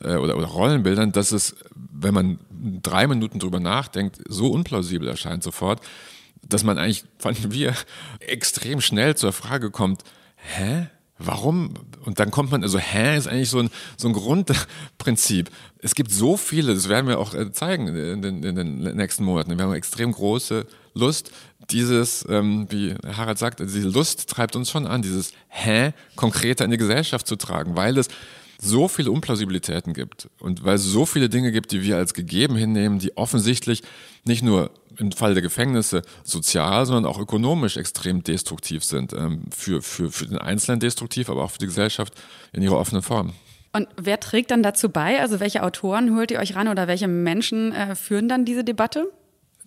äh, 0.00 0.16
oder, 0.16 0.36
oder 0.36 0.46
Rollenbildern, 0.46 1.12
dass 1.12 1.32
es, 1.32 1.56
wenn 1.74 2.14
man 2.14 2.38
drei 2.82 3.06
Minuten 3.06 3.38
drüber 3.38 3.60
nachdenkt, 3.60 4.18
so 4.28 4.48
unplausibel 4.48 5.08
erscheint 5.08 5.42
sofort, 5.42 5.80
dass 6.42 6.64
man 6.64 6.78
eigentlich, 6.78 7.04
fanden 7.18 7.52
wir, 7.52 7.74
extrem 8.20 8.80
schnell 8.80 9.16
zur 9.16 9.32
Frage 9.32 9.70
kommt, 9.70 10.02
hä? 10.36 10.88
Warum? 11.24 11.74
Und 12.04 12.18
dann 12.18 12.32
kommt 12.32 12.50
man, 12.50 12.64
also 12.64 12.80
hä, 12.80 13.16
ist 13.16 13.28
eigentlich 13.28 13.50
so 13.50 13.60
ein, 13.60 13.70
so 13.96 14.08
ein 14.08 14.14
Grundprinzip. 14.14 15.50
Es 15.78 15.94
gibt 15.94 16.10
so 16.10 16.36
viele, 16.36 16.74
das 16.74 16.88
werden 16.88 17.06
wir 17.06 17.20
auch 17.20 17.32
äh, 17.32 17.52
zeigen 17.52 17.86
in 17.86 18.22
den, 18.22 18.42
in 18.42 18.56
den 18.56 18.96
nächsten 18.96 19.22
Monaten. 19.22 19.56
Wir 19.56 19.64
haben 19.64 19.74
extrem 19.74 20.10
große 20.10 20.66
Lust, 20.94 21.30
dieses, 21.70 22.26
ähm, 22.28 22.66
wie 22.70 22.94
Harald 23.16 23.38
sagt, 23.38 23.60
diese 23.60 23.88
Lust 23.88 24.28
treibt 24.28 24.56
uns 24.56 24.70
schon 24.70 24.86
an, 24.86 25.02
dieses 25.02 25.32
hä 25.48 25.92
konkreter 26.16 26.64
in 26.64 26.70
die 26.70 26.76
Gesellschaft 26.76 27.26
zu 27.26 27.36
tragen, 27.36 27.76
weil 27.76 27.96
es 27.98 28.08
so 28.64 28.86
viele 28.86 29.10
Unplausibilitäten 29.10 29.92
gibt 29.92 30.28
und 30.38 30.64
weil 30.64 30.76
es 30.76 30.84
so 30.84 31.04
viele 31.04 31.28
Dinge 31.28 31.50
gibt, 31.50 31.72
die 31.72 31.82
wir 31.82 31.96
als 31.96 32.14
gegeben 32.14 32.54
hinnehmen, 32.54 33.00
die 33.00 33.16
offensichtlich 33.16 33.82
nicht 34.24 34.44
nur 34.44 34.70
im 34.98 35.10
Fall 35.10 35.34
der 35.34 35.42
Gefängnisse 35.42 36.02
sozial, 36.22 36.86
sondern 36.86 37.06
auch 37.06 37.18
ökonomisch 37.18 37.76
extrem 37.76 38.22
destruktiv 38.22 38.84
sind. 38.84 39.14
Ähm, 39.14 39.42
für, 39.50 39.82
für, 39.82 40.12
für 40.12 40.26
den 40.26 40.38
Einzelnen 40.38 40.78
destruktiv, 40.78 41.28
aber 41.28 41.42
auch 41.42 41.50
für 41.50 41.58
die 41.58 41.66
Gesellschaft 41.66 42.14
in 42.52 42.62
ihrer 42.62 42.78
offenen 42.78 43.02
Form. 43.02 43.32
Und 43.72 43.88
wer 43.96 44.20
trägt 44.20 44.52
dann 44.52 44.62
dazu 44.62 44.90
bei? 44.90 45.20
Also 45.20 45.40
welche 45.40 45.64
Autoren 45.64 46.14
holt 46.14 46.30
ihr 46.30 46.38
euch 46.38 46.54
ran 46.54 46.68
oder 46.68 46.86
welche 46.86 47.08
Menschen 47.08 47.72
äh, 47.72 47.96
führen 47.96 48.28
dann 48.28 48.44
diese 48.44 48.62
Debatte? 48.62 49.10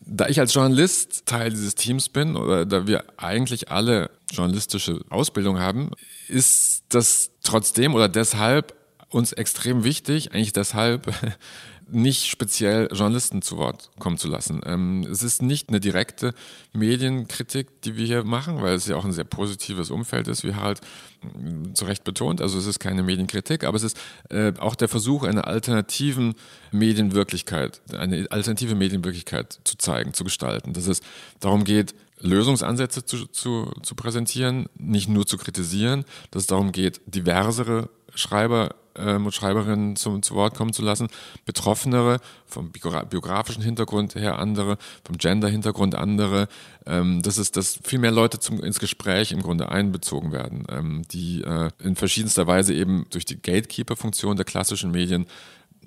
Da 0.05 0.27
ich 0.27 0.39
als 0.39 0.53
Journalist 0.53 1.25
Teil 1.25 1.49
dieses 1.49 1.75
Teams 1.75 2.07
bin 2.07 2.37
oder 2.37 2.65
da 2.65 2.87
wir 2.87 3.03
eigentlich 3.17 3.71
alle 3.71 4.11
journalistische 4.31 5.01
Ausbildung 5.09 5.59
haben, 5.59 5.91
ist 6.29 6.83
das 6.89 7.31
trotzdem 7.43 7.93
oder 7.93 8.07
deshalb 8.07 8.75
uns 9.15 9.31
extrem 9.31 9.85
wichtig, 9.85 10.33
eigentlich 10.33 10.51
deshalb 10.51 11.07
nicht 11.87 12.25
speziell 12.25 12.89
Journalisten 12.91 13.41
zu 13.41 13.57
Wort 13.57 13.91
kommen 13.97 14.17
zu 14.17 14.27
lassen. 14.27 14.59
Ähm, 14.65 15.07
es 15.09 15.23
ist 15.23 15.41
nicht 15.41 15.69
eine 15.69 15.79
direkte 15.79 16.33
Medienkritik, 16.73 17.81
die 17.83 17.95
wir 17.95 18.05
hier 18.05 18.23
machen, 18.25 18.61
weil 18.61 18.73
es 18.73 18.87
ja 18.87 18.97
auch 18.97 19.05
ein 19.05 19.13
sehr 19.13 19.23
positives 19.23 19.89
Umfeld 19.89 20.27
ist, 20.27 20.43
wie 20.43 20.53
Harald 20.53 20.81
mm, 21.21 21.73
zu 21.75 21.85
Recht 21.85 22.03
betont. 22.03 22.41
Also 22.41 22.57
es 22.57 22.65
ist 22.65 22.79
keine 22.79 23.03
Medienkritik, 23.03 23.63
aber 23.63 23.77
es 23.77 23.83
ist 23.83 23.97
äh, 24.29 24.51
auch 24.59 24.75
der 24.75 24.89
Versuch, 24.89 25.23
eine 25.23 25.45
alternativen 25.45 26.35
Medienwirklichkeit, 26.71 27.81
eine 27.97 28.27
alternative 28.31 28.75
Medienwirklichkeit 28.75 29.59
zu 29.63 29.77
zeigen, 29.77 30.13
zu 30.13 30.25
gestalten. 30.25 30.73
Dass 30.73 30.87
es 30.87 30.99
darum 31.39 31.63
geht, 31.63 31.95
Lösungsansätze 32.19 33.05
zu, 33.05 33.27
zu, 33.27 33.71
zu 33.81 33.95
präsentieren, 33.95 34.67
nicht 34.77 35.07
nur 35.07 35.25
zu 35.25 35.37
kritisieren, 35.37 36.03
dass 36.31 36.43
es 36.43 36.47
darum 36.47 36.71
geht, 36.71 36.99
diversere 37.05 37.89
Schreiber 38.15 38.75
ähm, 38.97 39.25
und 39.25 39.31
Schreiberinnen 39.33 39.95
zum, 39.95 40.21
zu 40.21 40.35
Wort 40.35 40.55
kommen 40.55 40.73
zu 40.73 40.81
lassen. 40.81 41.07
Betroffenere, 41.45 42.19
vom 42.45 42.71
biografischen 42.71 43.63
Hintergrund 43.63 44.15
her 44.15 44.39
andere, 44.39 44.77
vom 45.03 45.17
Gender-Hintergrund 45.17 45.95
andere. 45.95 46.47
Ähm, 46.85 47.21
das 47.21 47.37
ist, 47.37 47.57
dass 47.57 47.79
viel 47.83 47.99
mehr 47.99 48.11
Leute 48.11 48.39
zum, 48.39 48.63
ins 48.63 48.79
Gespräch 48.79 49.31
im 49.31 49.41
Grunde 49.41 49.69
einbezogen 49.69 50.31
werden, 50.31 50.65
ähm, 50.69 51.03
die 51.11 51.41
äh, 51.43 51.69
in 51.83 51.95
verschiedenster 51.95 52.47
Weise 52.47 52.73
eben 52.73 53.05
durch 53.09 53.25
die 53.25 53.41
Gatekeeper-Funktion 53.41 54.35
der 54.35 54.45
klassischen 54.45 54.91
Medien 54.91 55.25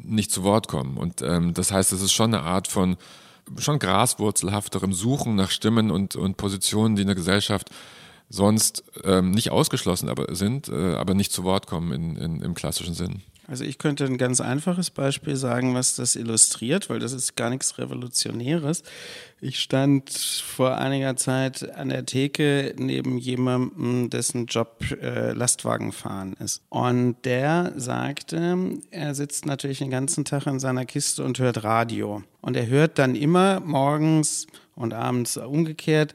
nicht 0.01 0.31
zu 0.31 0.45
Wort 0.45 0.69
kommen. 0.69 0.97
Und 0.97 1.23
ähm, 1.23 1.55
das 1.55 1.73
heißt, 1.73 1.93
es 1.93 2.03
ist 2.03 2.13
schon 2.13 2.35
eine 2.35 2.45
Art 2.45 2.69
von 2.69 2.97
schon 3.57 3.79
graswurzelhafterem 3.79 4.93
Suchen 4.93 5.35
nach 5.35 5.51
Stimmen 5.51 5.91
und, 5.91 6.17
und 6.17 6.37
Positionen, 6.37 6.97
die 6.97 7.03
in 7.03 7.09
der 7.09 7.17
Gesellschaft 7.17 7.71
sonst 8.29 8.85
ähm, 9.05 9.31
nicht 9.31 9.51
ausgeschlossen 9.51 10.09
aber 10.09 10.35
sind, 10.35 10.69
äh, 10.69 10.95
aber 10.95 11.15
nicht 11.15 11.33
zu 11.33 11.45
Wort 11.45 11.67
kommen 11.67 11.93
in, 11.93 12.17
in, 12.17 12.43
im 12.43 12.55
klassischen 12.55 12.95
Sinn. 12.95 13.23
Also 13.49 13.65
ich 13.65 13.79
könnte 13.79 14.05
ein 14.05 14.19
ganz 14.19 14.43
einfaches 14.43 14.91
Beispiel 14.91 15.35
sagen, 15.35 15.75
was 15.75 15.97
das 15.97 16.17
illustriert, 16.17 16.91
weil 16.91 16.99
das 16.99 17.15
ist 17.15 17.35
gar 17.35 17.49
nichts 17.49 17.79
Revolutionäres. 17.79 18.83
Ich 19.41 19.59
stand 19.61 20.11
vor 20.11 20.77
einiger 20.77 21.17
Zeit 21.17 21.75
an 21.75 21.89
der 21.89 22.05
Theke 22.05 22.75
neben 22.77 23.17
jemandem, 23.17 24.11
dessen 24.11 24.45
Job 24.47 24.85
äh, 25.01 25.33
Lastwagenfahren 25.33 26.35
ist. 26.35 26.61
Und 26.69 27.17
der 27.25 27.73
sagte, 27.77 28.59
er 28.91 29.15
sitzt 29.15 29.47
natürlich 29.47 29.79
den 29.79 29.91
ganzen 29.91 30.27
Tag 30.27 30.47
in 30.47 30.61
seiner 30.61 30.85
Kiste 30.85 31.25
und 31.25 31.39
hört 31.39 31.65
Radio. 31.65 32.23
Und 32.43 32.55
er 32.55 32.67
hört 32.67 32.99
dann 32.99 33.15
immer 33.15 33.61
morgens 33.61 34.47
und 34.75 34.93
abends 34.93 35.39
umgekehrt, 35.39 36.13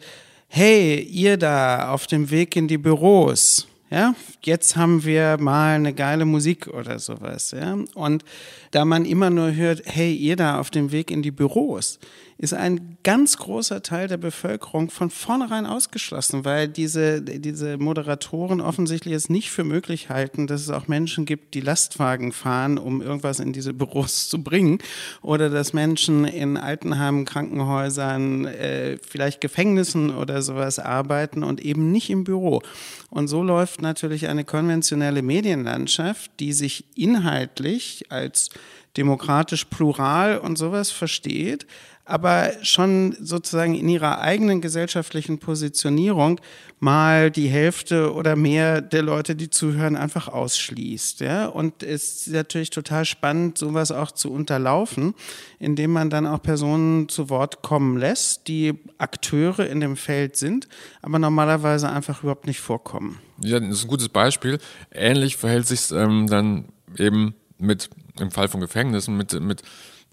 hey, 0.56 1.00
ihr 1.00 1.38
da 1.38 1.90
auf 1.90 2.06
dem 2.06 2.30
Weg 2.30 2.56
in 2.56 2.68
die 2.68 2.78
Büros, 2.78 3.68
ja, 3.90 4.14
jetzt 4.44 4.76
haben 4.76 5.04
wir 5.04 5.38
mal 5.40 5.74
eine 5.74 5.96
geile 5.96 6.26
Musik 6.26 6.68
oder 6.68 7.00
sowas, 7.00 7.56
ja. 7.60 7.76
Und 7.96 8.24
da 8.70 8.86
man 8.86 9.04
immer 9.04 9.32
nur 9.32 9.56
hört, 9.56 9.82
hey, 9.86 10.14
ihr 10.14 10.36
da 10.36 10.60
auf 10.60 10.70
dem 10.70 10.92
Weg 10.92 11.10
in 11.10 11.24
die 11.24 11.32
Büros, 11.32 11.98
ist 12.44 12.54
ein 12.54 12.98
ganz 13.04 13.38
großer 13.38 13.84
Teil 13.84 14.10
der 14.10 14.18
Bevölkerung 14.18 14.90
von 14.90 15.10
vornherein 15.10 15.66
ausgeschlossen, 15.66 16.44
weil 16.44 16.68
diese, 16.68 17.22
diese 17.22 17.78
Moderatoren 17.78 18.60
offensichtlich 18.60 19.14
es 19.14 19.30
nicht 19.30 19.50
für 19.50 19.64
möglich 19.64 20.10
halten, 20.10 20.46
dass 20.46 20.60
es 20.60 20.70
auch 20.70 20.90
Menschen 20.90 21.24
gibt, 21.24 21.54
die 21.54 21.62
Lastwagen 21.62 22.34
fahren, 22.34 22.78
um 22.78 23.02
irgendwas 23.02 23.40
in 23.40 23.54
diese 23.54 23.74
Büros 23.74 24.28
zu 24.28 24.44
bringen. 24.44 24.80
Oder 25.22 25.50
dass 25.50 25.72
Menschen 25.72 26.26
in 26.26 26.58
Altenheimen, 26.58 27.24
Krankenhäusern, 27.24 28.44
äh, 28.44 28.98
vielleicht 28.98 29.40
Gefängnissen 29.40 30.14
oder 30.14 30.42
sowas 30.42 30.80
arbeiten 30.80 31.44
und 31.44 31.62
eben 31.62 31.94
nicht 31.94 32.10
im 32.10 32.26
Büro. 32.26 32.62
Und 33.10 33.30
so 33.30 33.42
läuft 33.42 33.82
natürlich 33.82 34.28
eine 34.28 34.44
konventionelle 34.44 35.22
Medienlandschaft, 35.22 36.30
die 36.42 36.52
sich 36.52 36.84
inhaltlich 36.98 38.04
als 38.10 38.50
demokratisch 38.98 39.66
plural 39.66 40.38
und 40.38 40.58
sowas 40.58 40.92
versteht, 40.92 41.66
aber 42.06 42.52
schon 42.64 43.16
sozusagen 43.22 43.76
in 43.76 43.88
ihrer 43.88 44.20
eigenen 44.20 44.60
gesellschaftlichen 44.60 45.40
Positionierung 45.40 46.42
mal 46.80 47.32
die 47.32 47.48
Hälfte 47.48 48.14
oder 48.14 48.36
mehr 48.36 48.82
der 48.82 49.04
Leute, 49.04 49.38
die 49.38 49.50
zuhören, 49.50 49.96
einfach 49.96 50.28
ausschließt. 50.28 51.22
Ja? 51.22 51.46
Und 51.46 51.82
es 51.82 52.28
ist 52.28 52.34
natürlich 52.34 52.72
total 52.72 53.06
spannend, 53.06 53.58
sowas 53.58 53.92
auch 53.92 54.12
zu 54.12 54.34
unterlaufen, 54.34 55.14
indem 55.60 55.94
man 55.94 56.10
dann 56.10 56.28
auch 56.28 56.42
Personen 56.42 57.08
zu 57.08 57.30
Wort 57.30 57.62
kommen 57.62 57.98
lässt, 57.98 58.50
die 58.50 58.74
Akteure 58.98 59.66
in 59.66 59.80
dem 59.80 59.96
Feld 59.96 60.36
sind, 60.36 60.68
aber 61.02 61.20
normalerweise 61.20 61.90
einfach 61.90 62.22
überhaupt 62.22 62.48
nicht 62.48 62.60
vorkommen. 62.60 63.20
Ja, 63.42 63.62
das 63.62 63.70
ist 63.78 63.86
ein 63.86 63.90
gutes 63.90 64.10
Beispiel. 64.10 64.58
Ähnlich 64.92 65.38
verhält 65.38 65.68
sich 65.68 65.90
ähm, 65.92 66.28
dann 66.28 66.66
eben 66.98 67.34
mit, 67.58 67.90
im 68.20 68.32
Fall 68.32 68.50
von 68.50 68.60
Gefängnissen, 68.60 69.16
mit, 69.16 69.40
mit 69.40 69.62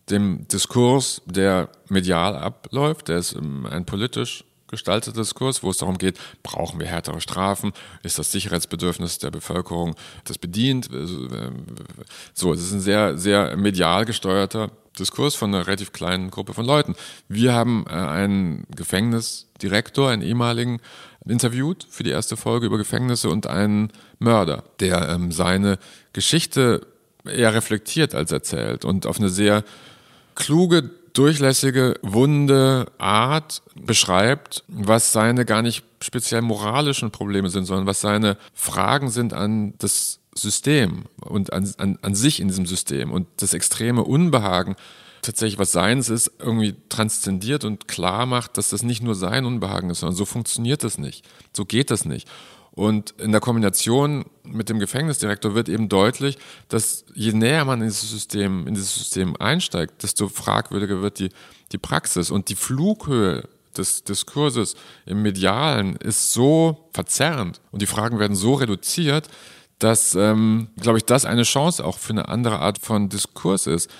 dem 0.08 0.48
Diskurs, 0.48 1.22
der 1.26 1.68
medial 1.88 2.36
abläuft, 2.36 3.08
der 3.08 3.18
ist 3.18 3.34
ähm, 3.34 3.66
ein 3.66 3.84
politisch 3.84 4.44
gestalteter 4.70 5.20
Diskurs, 5.20 5.62
wo 5.62 5.70
es 5.70 5.78
darum 5.78 5.98
geht, 5.98 6.18
brauchen 6.42 6.78
wir 6.80 6.86
härtere 6.86 7.20
Strafen, 7.20 7.72
ist 8.02 8.18
das 8.18 8.32
Sicherheitsbedürfnis 8.32 9.18
der 9.18 9.30
Bevölkerung 9.30 9.96
das 10.24 10.38
bedient? 10.38 10.88
Also, 10.92 11.26
äh, 11.26 11.50
so, 12.32 12.52
es 12.52 12.62
ist 12.62 12.72
ein 12.72 12.80
sehr, 12.80 13.18
sehr 13.18 13.56
medial 13.56 14.04
gesteuerter 14.04 14.70
Diskurs 14.98 15.34
von 15.34 15.54
einer 15.54 15.66
relativ 15.66 15.92
kleinen 15.92 16.30
Gruppe 16.30 16.54
von 16.54 16.66
Leuten. 16.66 16.94
Wir 17.28 17.52
haben 17.52 17.84
äh, 17.88 17.92
einen 17.92 18.66
Gefängnisdirektor, 18.74 20.10
einen 20.10 20.22
ehemaligen, 20.22 20.80
interviewt 21.26 21.86
für 21.90 22.02
die 22.02 22.10
erste 22.10 22.36
Folge 22.36 22.66
über 22.66 22.78
Gefängnisse 22.78 23.28
und 23.28 23.46
einen 23.46 23.92
Mörder, 24.18 24.64
der 24.80 25.10
ähm, 25.10 25.32
seine 25.32 25.78
Geschichte 26.12 26.86
eher 27.30 27.54
reflektiert 27.54 28.14
als 28.14 28.32
erzählt 28.32 28.84
und 28.84 29.06
auf 29.06 29.18
eine 29.18 29.28
sehr 29.28 29.64
kluge, 30.34 30.90
durchlässige, 31.12 31.94
wunde 32.02 32.86
Art 32.98 33.62
beschreibt, 33.74 34.64
was 34.68 35.12
seine 35.12 35.44
gar 35.44 35.62
nicht 35.62 35.84
speziell 36.02 36.42
moralischen 36.42 37.10
Probleme 37.10 37.50
sind, 37.50 37.64
sondern 37.64 37.86
was 37.86 38.00
seine 38.00 38.36
Fragen 38.54 39.10
sind 39.10 39.32
an 39.32 39.74
das 39.78 40.20
System 40.34 41.04
und 41.20 41.52
an, 41.52 41.72
an, 41.78 41.98
an 42.02 42.14
sich 42.14 42.40
in 42.40 42.48
diesem 42.48 42.66
System 42.66 43.10
und 43.12 43.26
das 43.36 43.54
extreme 43.54 44.04
Unbehagen 44.04 44.76
tatsächlich 45.22 45.58
was 45.58 45.72
Seins 45.72 46.08
ist, 46.08 46.30
irgendwie 46.38 46.74
transzendiert 46.88 47.64
und 47.64 47.88
klar 47.88 48.26
macht, 48.26 48.56
dass 48.56 48.70
das 48.70 48.82
nicht 48.82 49.02
nur 49.02 49.14
sein 49.14 49.44
Unbehagen 49.44 49.90
ist, 49.90 50.00
sondern 50.00 50.16
so 50.16 50.24
funktioniert 50.24 50.84
das 50.84 50.98
nicht. 50.98 51.26
So 51.54 51.64
geht 51.64 51.90
das 51.90 52.04
nicht. 52.04 52.28
Und 52.80 53.10
in 53.18 53.30
der 53.30 53.42
Kombination 53.42 54.24
mit 54.42 54.70
dem 54.70 54.78
Gefängnisdirektor 54.78 55.54
wird 55.54 55.68
eben 55.68 55.90
deutlich, 55.90 56.38
dass 56.68 57.04
je 57.12 57.34
näher 57.34 57.66
man 57.66 57.82
in 57.82 57.88
dieses 57.88 58.08
System, 58.08 58.66
in 58.66 58.72
dieses 58.72 58.94
System 58.94 59.36
einsteigt, 59.38 60.02
desto 60.02 60.28
fragwürdiger 60.28 61.02
wird 61.02 61.18
die, 61.18 61.28
die 61.72 61.76
Praxis. 61.76 62.30
Und 62.30 62.48
die 62.48 62.54
Flughöhe 62.54 63.46
des 63.76 64.02
Diskurses 64.04 64.76
im 65.04 65.20
Medialen 65.20 65.96
ist 65.96 66.32
so 66.32 66.88
verzerrend 66.94 67.60
und 67.70 67.82
die 67.82 67.86
Fragen 67.86 68.18
werden 68.18 68.34
so 68.34 68.54
reduziert, 68.54 69.28
dass, 69.78 70.14
ähm, 70.14 70.68
glaube 70.80 70.96
ich, 70.96 71.04
das 71.04 71.26
eine 71.26 71.42
Chance 71.42 71.84
auch 71.84 71.98
für 71.98 72.14
eine 72.14 72.30
andere 72.30 72.60
Art 72.60 72.78
von 72.78 73.10
Diskurs 73.10 73.66
ist 73.66 73.90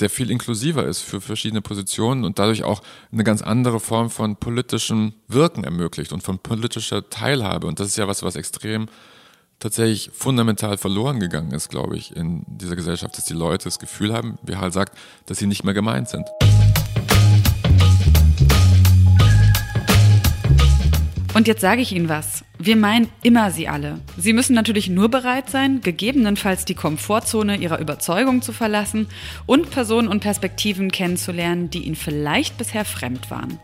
der 0.00 0.10
viel 0.10 0.30
inklusiver 0.30 0.84
ist 0.84 1.00
für 1.00 1.20
verschiedene 1.20 1.62
Positionen 1.62 2.24
und 2.24 2.38
dadurch 2.38 2.64
auch 2.64 2.82
eine 3.12 3.24
ganz 3.24 3.42
andere 3.42 3.80
Form 3.80 4.10
von 4.10 4.36
politischem 4.36 5.14
Wirken 5.28 5.64
ermöglicht 5.64 6.12
und 6.12 6.22
von 6.22 6.38
politischer 6.38 7.08
Teilhabe. 7.08 7.66
Und 7.66 7.80
das 7.80 7.88
ist 7.88 7.96
ja 7.96 8.08
was, 8.08 8.22
was 8.22 8.36
extrem 8.36 8.88
tatsächlich 9.58 10.10
fundamental 10.12 10.76
verloren 10.76 11.18
gegangen 11.18 11.52
ist, 11.52 11.70
glaube 11.70 11.96
ich, 11.96 12.14
in 12.14 12.44
dieser 12.46 12.76
Gesellschaft, 12.76 13.16
dass 13.16 13.24
die 13.24 13.34
Leute 13.34 13.64
das 13.64 13.78
Gefühl 13.78 14.12
haben, 14.12 14.38
wie 14.42 14.56
Hal 14.56 14.72
sagt, 14.72 14.96
dass 15.26 15.38
sie 15.38 15.46
nicht 15.46 15.64
mehr 15.64 15.74
gemeint 15.74 16.08
sind. 16.08 16.26
Und 21.46 21.50
jetzt 21.50 21.60
sage 21.60 21.80
ich 21.80 21.92
Ihnen 21.92 22.08
was. 22.08 22.44
Wir 22.58 22.74
meinen 22.74 23.08
immer 23.22 23.52
sie 23.52 23.68
alle. 23.68 24.00
Sie 24.18 24.32
müssen 24.32 24.52
natürlich 24.54 24.88
nur 24.88 25.08
bereit 25.08 25.48
sein, 25.48 25.80
gegebenenfalls 25.80 26.64
die 26.64 26.74
Komfortzone 26.74 27.58
ihrer 27.58 27.78
Überzeugung 27.78 28.42
zu 28.42 28.52
verlassen 28.52 29.06
und 29.46 29.70
Personen 29.70 30.08
und 30.08 30.18
Perspektiven 30.18 30.90
kennenzulernen, 30.90 31.70
die 31.70 31.84
ihnen 31.84 31.94
vielleicht 31.94 32.58
bisher 32.58 32.84
fremd 32.84 33.30
waren. 33.30 33.60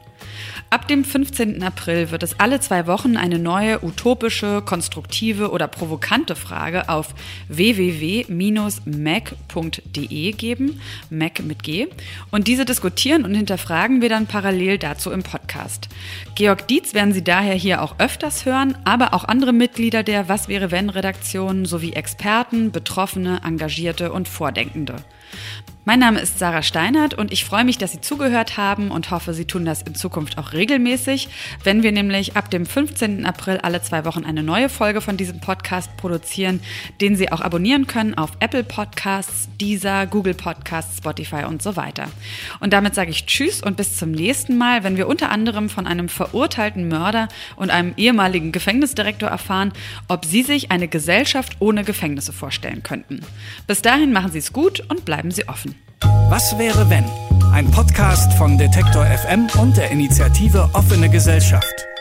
Ab 0.71 0.89
dem 0.89 1.05
15. 1.05 1.63
April 1.63 2.11
wird 2.11 2.23
es 2.23 2.41
alle 2.41 2.61
zwei 2.61 2.87
Wochen 2.87 3.17
eine 3.17 3.39
neue 3.39 3.85
utopische, 3.85 4.63
konstruktive 4.63 5.51
oder 5.51 5.69
provokante 5.69 6.35
Frage 6.35 6.89
auf 6.89 7.15
www.mac.de 7.49 8.33
geben, 10.33 10.81
Mac 11.11 11.43
mit 11.43 11.63
G. 11.63 11.89
Und 12.31 12.49
diese 12.49 12.65
diskutieren 12.65 13.25
und 13.25 13.35
hinterfragen 13.35 14.01
wir 14.01 14.09
dann 14.09 14.27
parallel 14.27 14.79
dazu 14.79 15.11
im 15.11 15.23
Podcast. 15.23 15.89
Georg 16.35 16.67
Dietz 16.69 16.95
werden 16.95 17.13
Sie 17.13 17.23
daher 17.25 17.55
hier 17.55 17.83
auch 17.83 17.99
öfters 17.99 18.47
hören, 18.47 18.77
aber 18.85 19.13
auch 19.13 19.25
andere 19.25 19.53
Mitglieder 19.53 20.03
der 20.03 20.29
Was 20.29 20.49
wäre 20.49 20.71
wenn 20.71 20.89
Redaktion 20.89 21.67
sowie 21.67 21.93
Experten, 21.93 22.73
Betroffene, 22.73 23.43
Engagierte 23.45 24.13
und 24.13 24.29
Vordenkende. 24.29 24.97
Mein 25.85 25.99
Name 25.99 26.21
ist 26.21 26.39
Sarah 26.39 26.63
Steinert 26.63 27.15
und 27.15 27.33
ich 27.33 27.45
freue 27.45 27.65
mich, 27.65 27.77
dass 27.77 27.91
Sie 27.91 28.01
zugehört 28.01 28.57
haben 28.57 28.93
und 28.93 29.11
hoffe, 29.11 29.35
Sie 29.35 29.47
tun 29.47 29.65
das 29.65 29.83
in 29.83 29.97
Zukunft 29.97 30.39
auch 30.39 30.53
regelmäßig, 30.53 31.29
wenn 31.65 31.83
wir 31.83 31.91
nämlich 31.91 32.37
ab 32.37 32.53
dem 32.53 32.67
15. 32.67 33.27
April 33.27 33.59
alle 33.59 33.83
zwei 33.83 34.05
Wochen 34.05 34.25
eine 34.25 34.45
neue 34.45 34.69
Folge 34.69 35.01
von 35.01 35.17
diesem 35.17 35.41
Podcast 35.41 35.97
produzieren, 35.97 36.61
den 37.01 37.17
Sie 37.17 37.33
auch 37.33 37.41
abonnieren 37.41 37.89
können 37.89 38.15
auf 38.15 38.31
Apple 38.39 38.63
Podcasts, 38.63 39.49
Deezer, 39.61 40.07
Google 40.07 40.35
Podcasts, 40.35 40.99
Spotify 40.99 41.47
und 41.49 41.63
so 41.63 41.75
weiter. 41.75 42.07
Und 42.61 42.73
damit 42.73 42.95
sage 42.95 43.11
ich 43.11 43.27
Tschüss 43.27 43.61
und 43.61 43.77
bis 43.77 43.97
zum 43.97 44.13
nächsten 44.13 44.57
Mal, 44.57 44.85
wenn 44.85 44.97
wir 44.97 45.09
unter 45.09 45.33
anderem 45.33 45.69
von 45.69 45.89
einem 45.89 46.09
verurteilten 46.09 46.87
Mörder 46.87 47.27
und 47.57 47.71
einem 47.71 47.95
ehemaligen 47.97 48.53
Gefängnisdirektor 48.53 49.31
erfahren, 49.31 49.73
ob 50.07 50.27
Sie 50.27 50.45
sich 50.45 50.71
eine 50.71 50.87
Gesellschaft 50.87 51.57
ohne 51.59 51.83
Gefängnisse 51.83 52.33
vorstellen 52.33 52.85
könnten. 52.85 53.23
Bis 53.67 53.83
dahin 53.83 54.13
machen 54.13 54.31
Sie 54.31 54.39
es 54.39 54.53
gut 54.53 54.79
und 54.89 55.05
bleiben 55.05 55.33
Sie 55.33 55.49
offen. 55.49 55.73
Was 56.29 56.59
wäre 56.59 56.89
wenn? 56.91 57.05
Ein 57.53 57.71
Podcast 57.71 58.33
von 58.35 58.57
Detektor 58.59 59.05
FM 59.05 59.47
und 59.61 59.77
der 59.77 59.91
Initiative 59.91 60.71
Offene 60.73 61.09
Gesellschaft. 61.11 61.92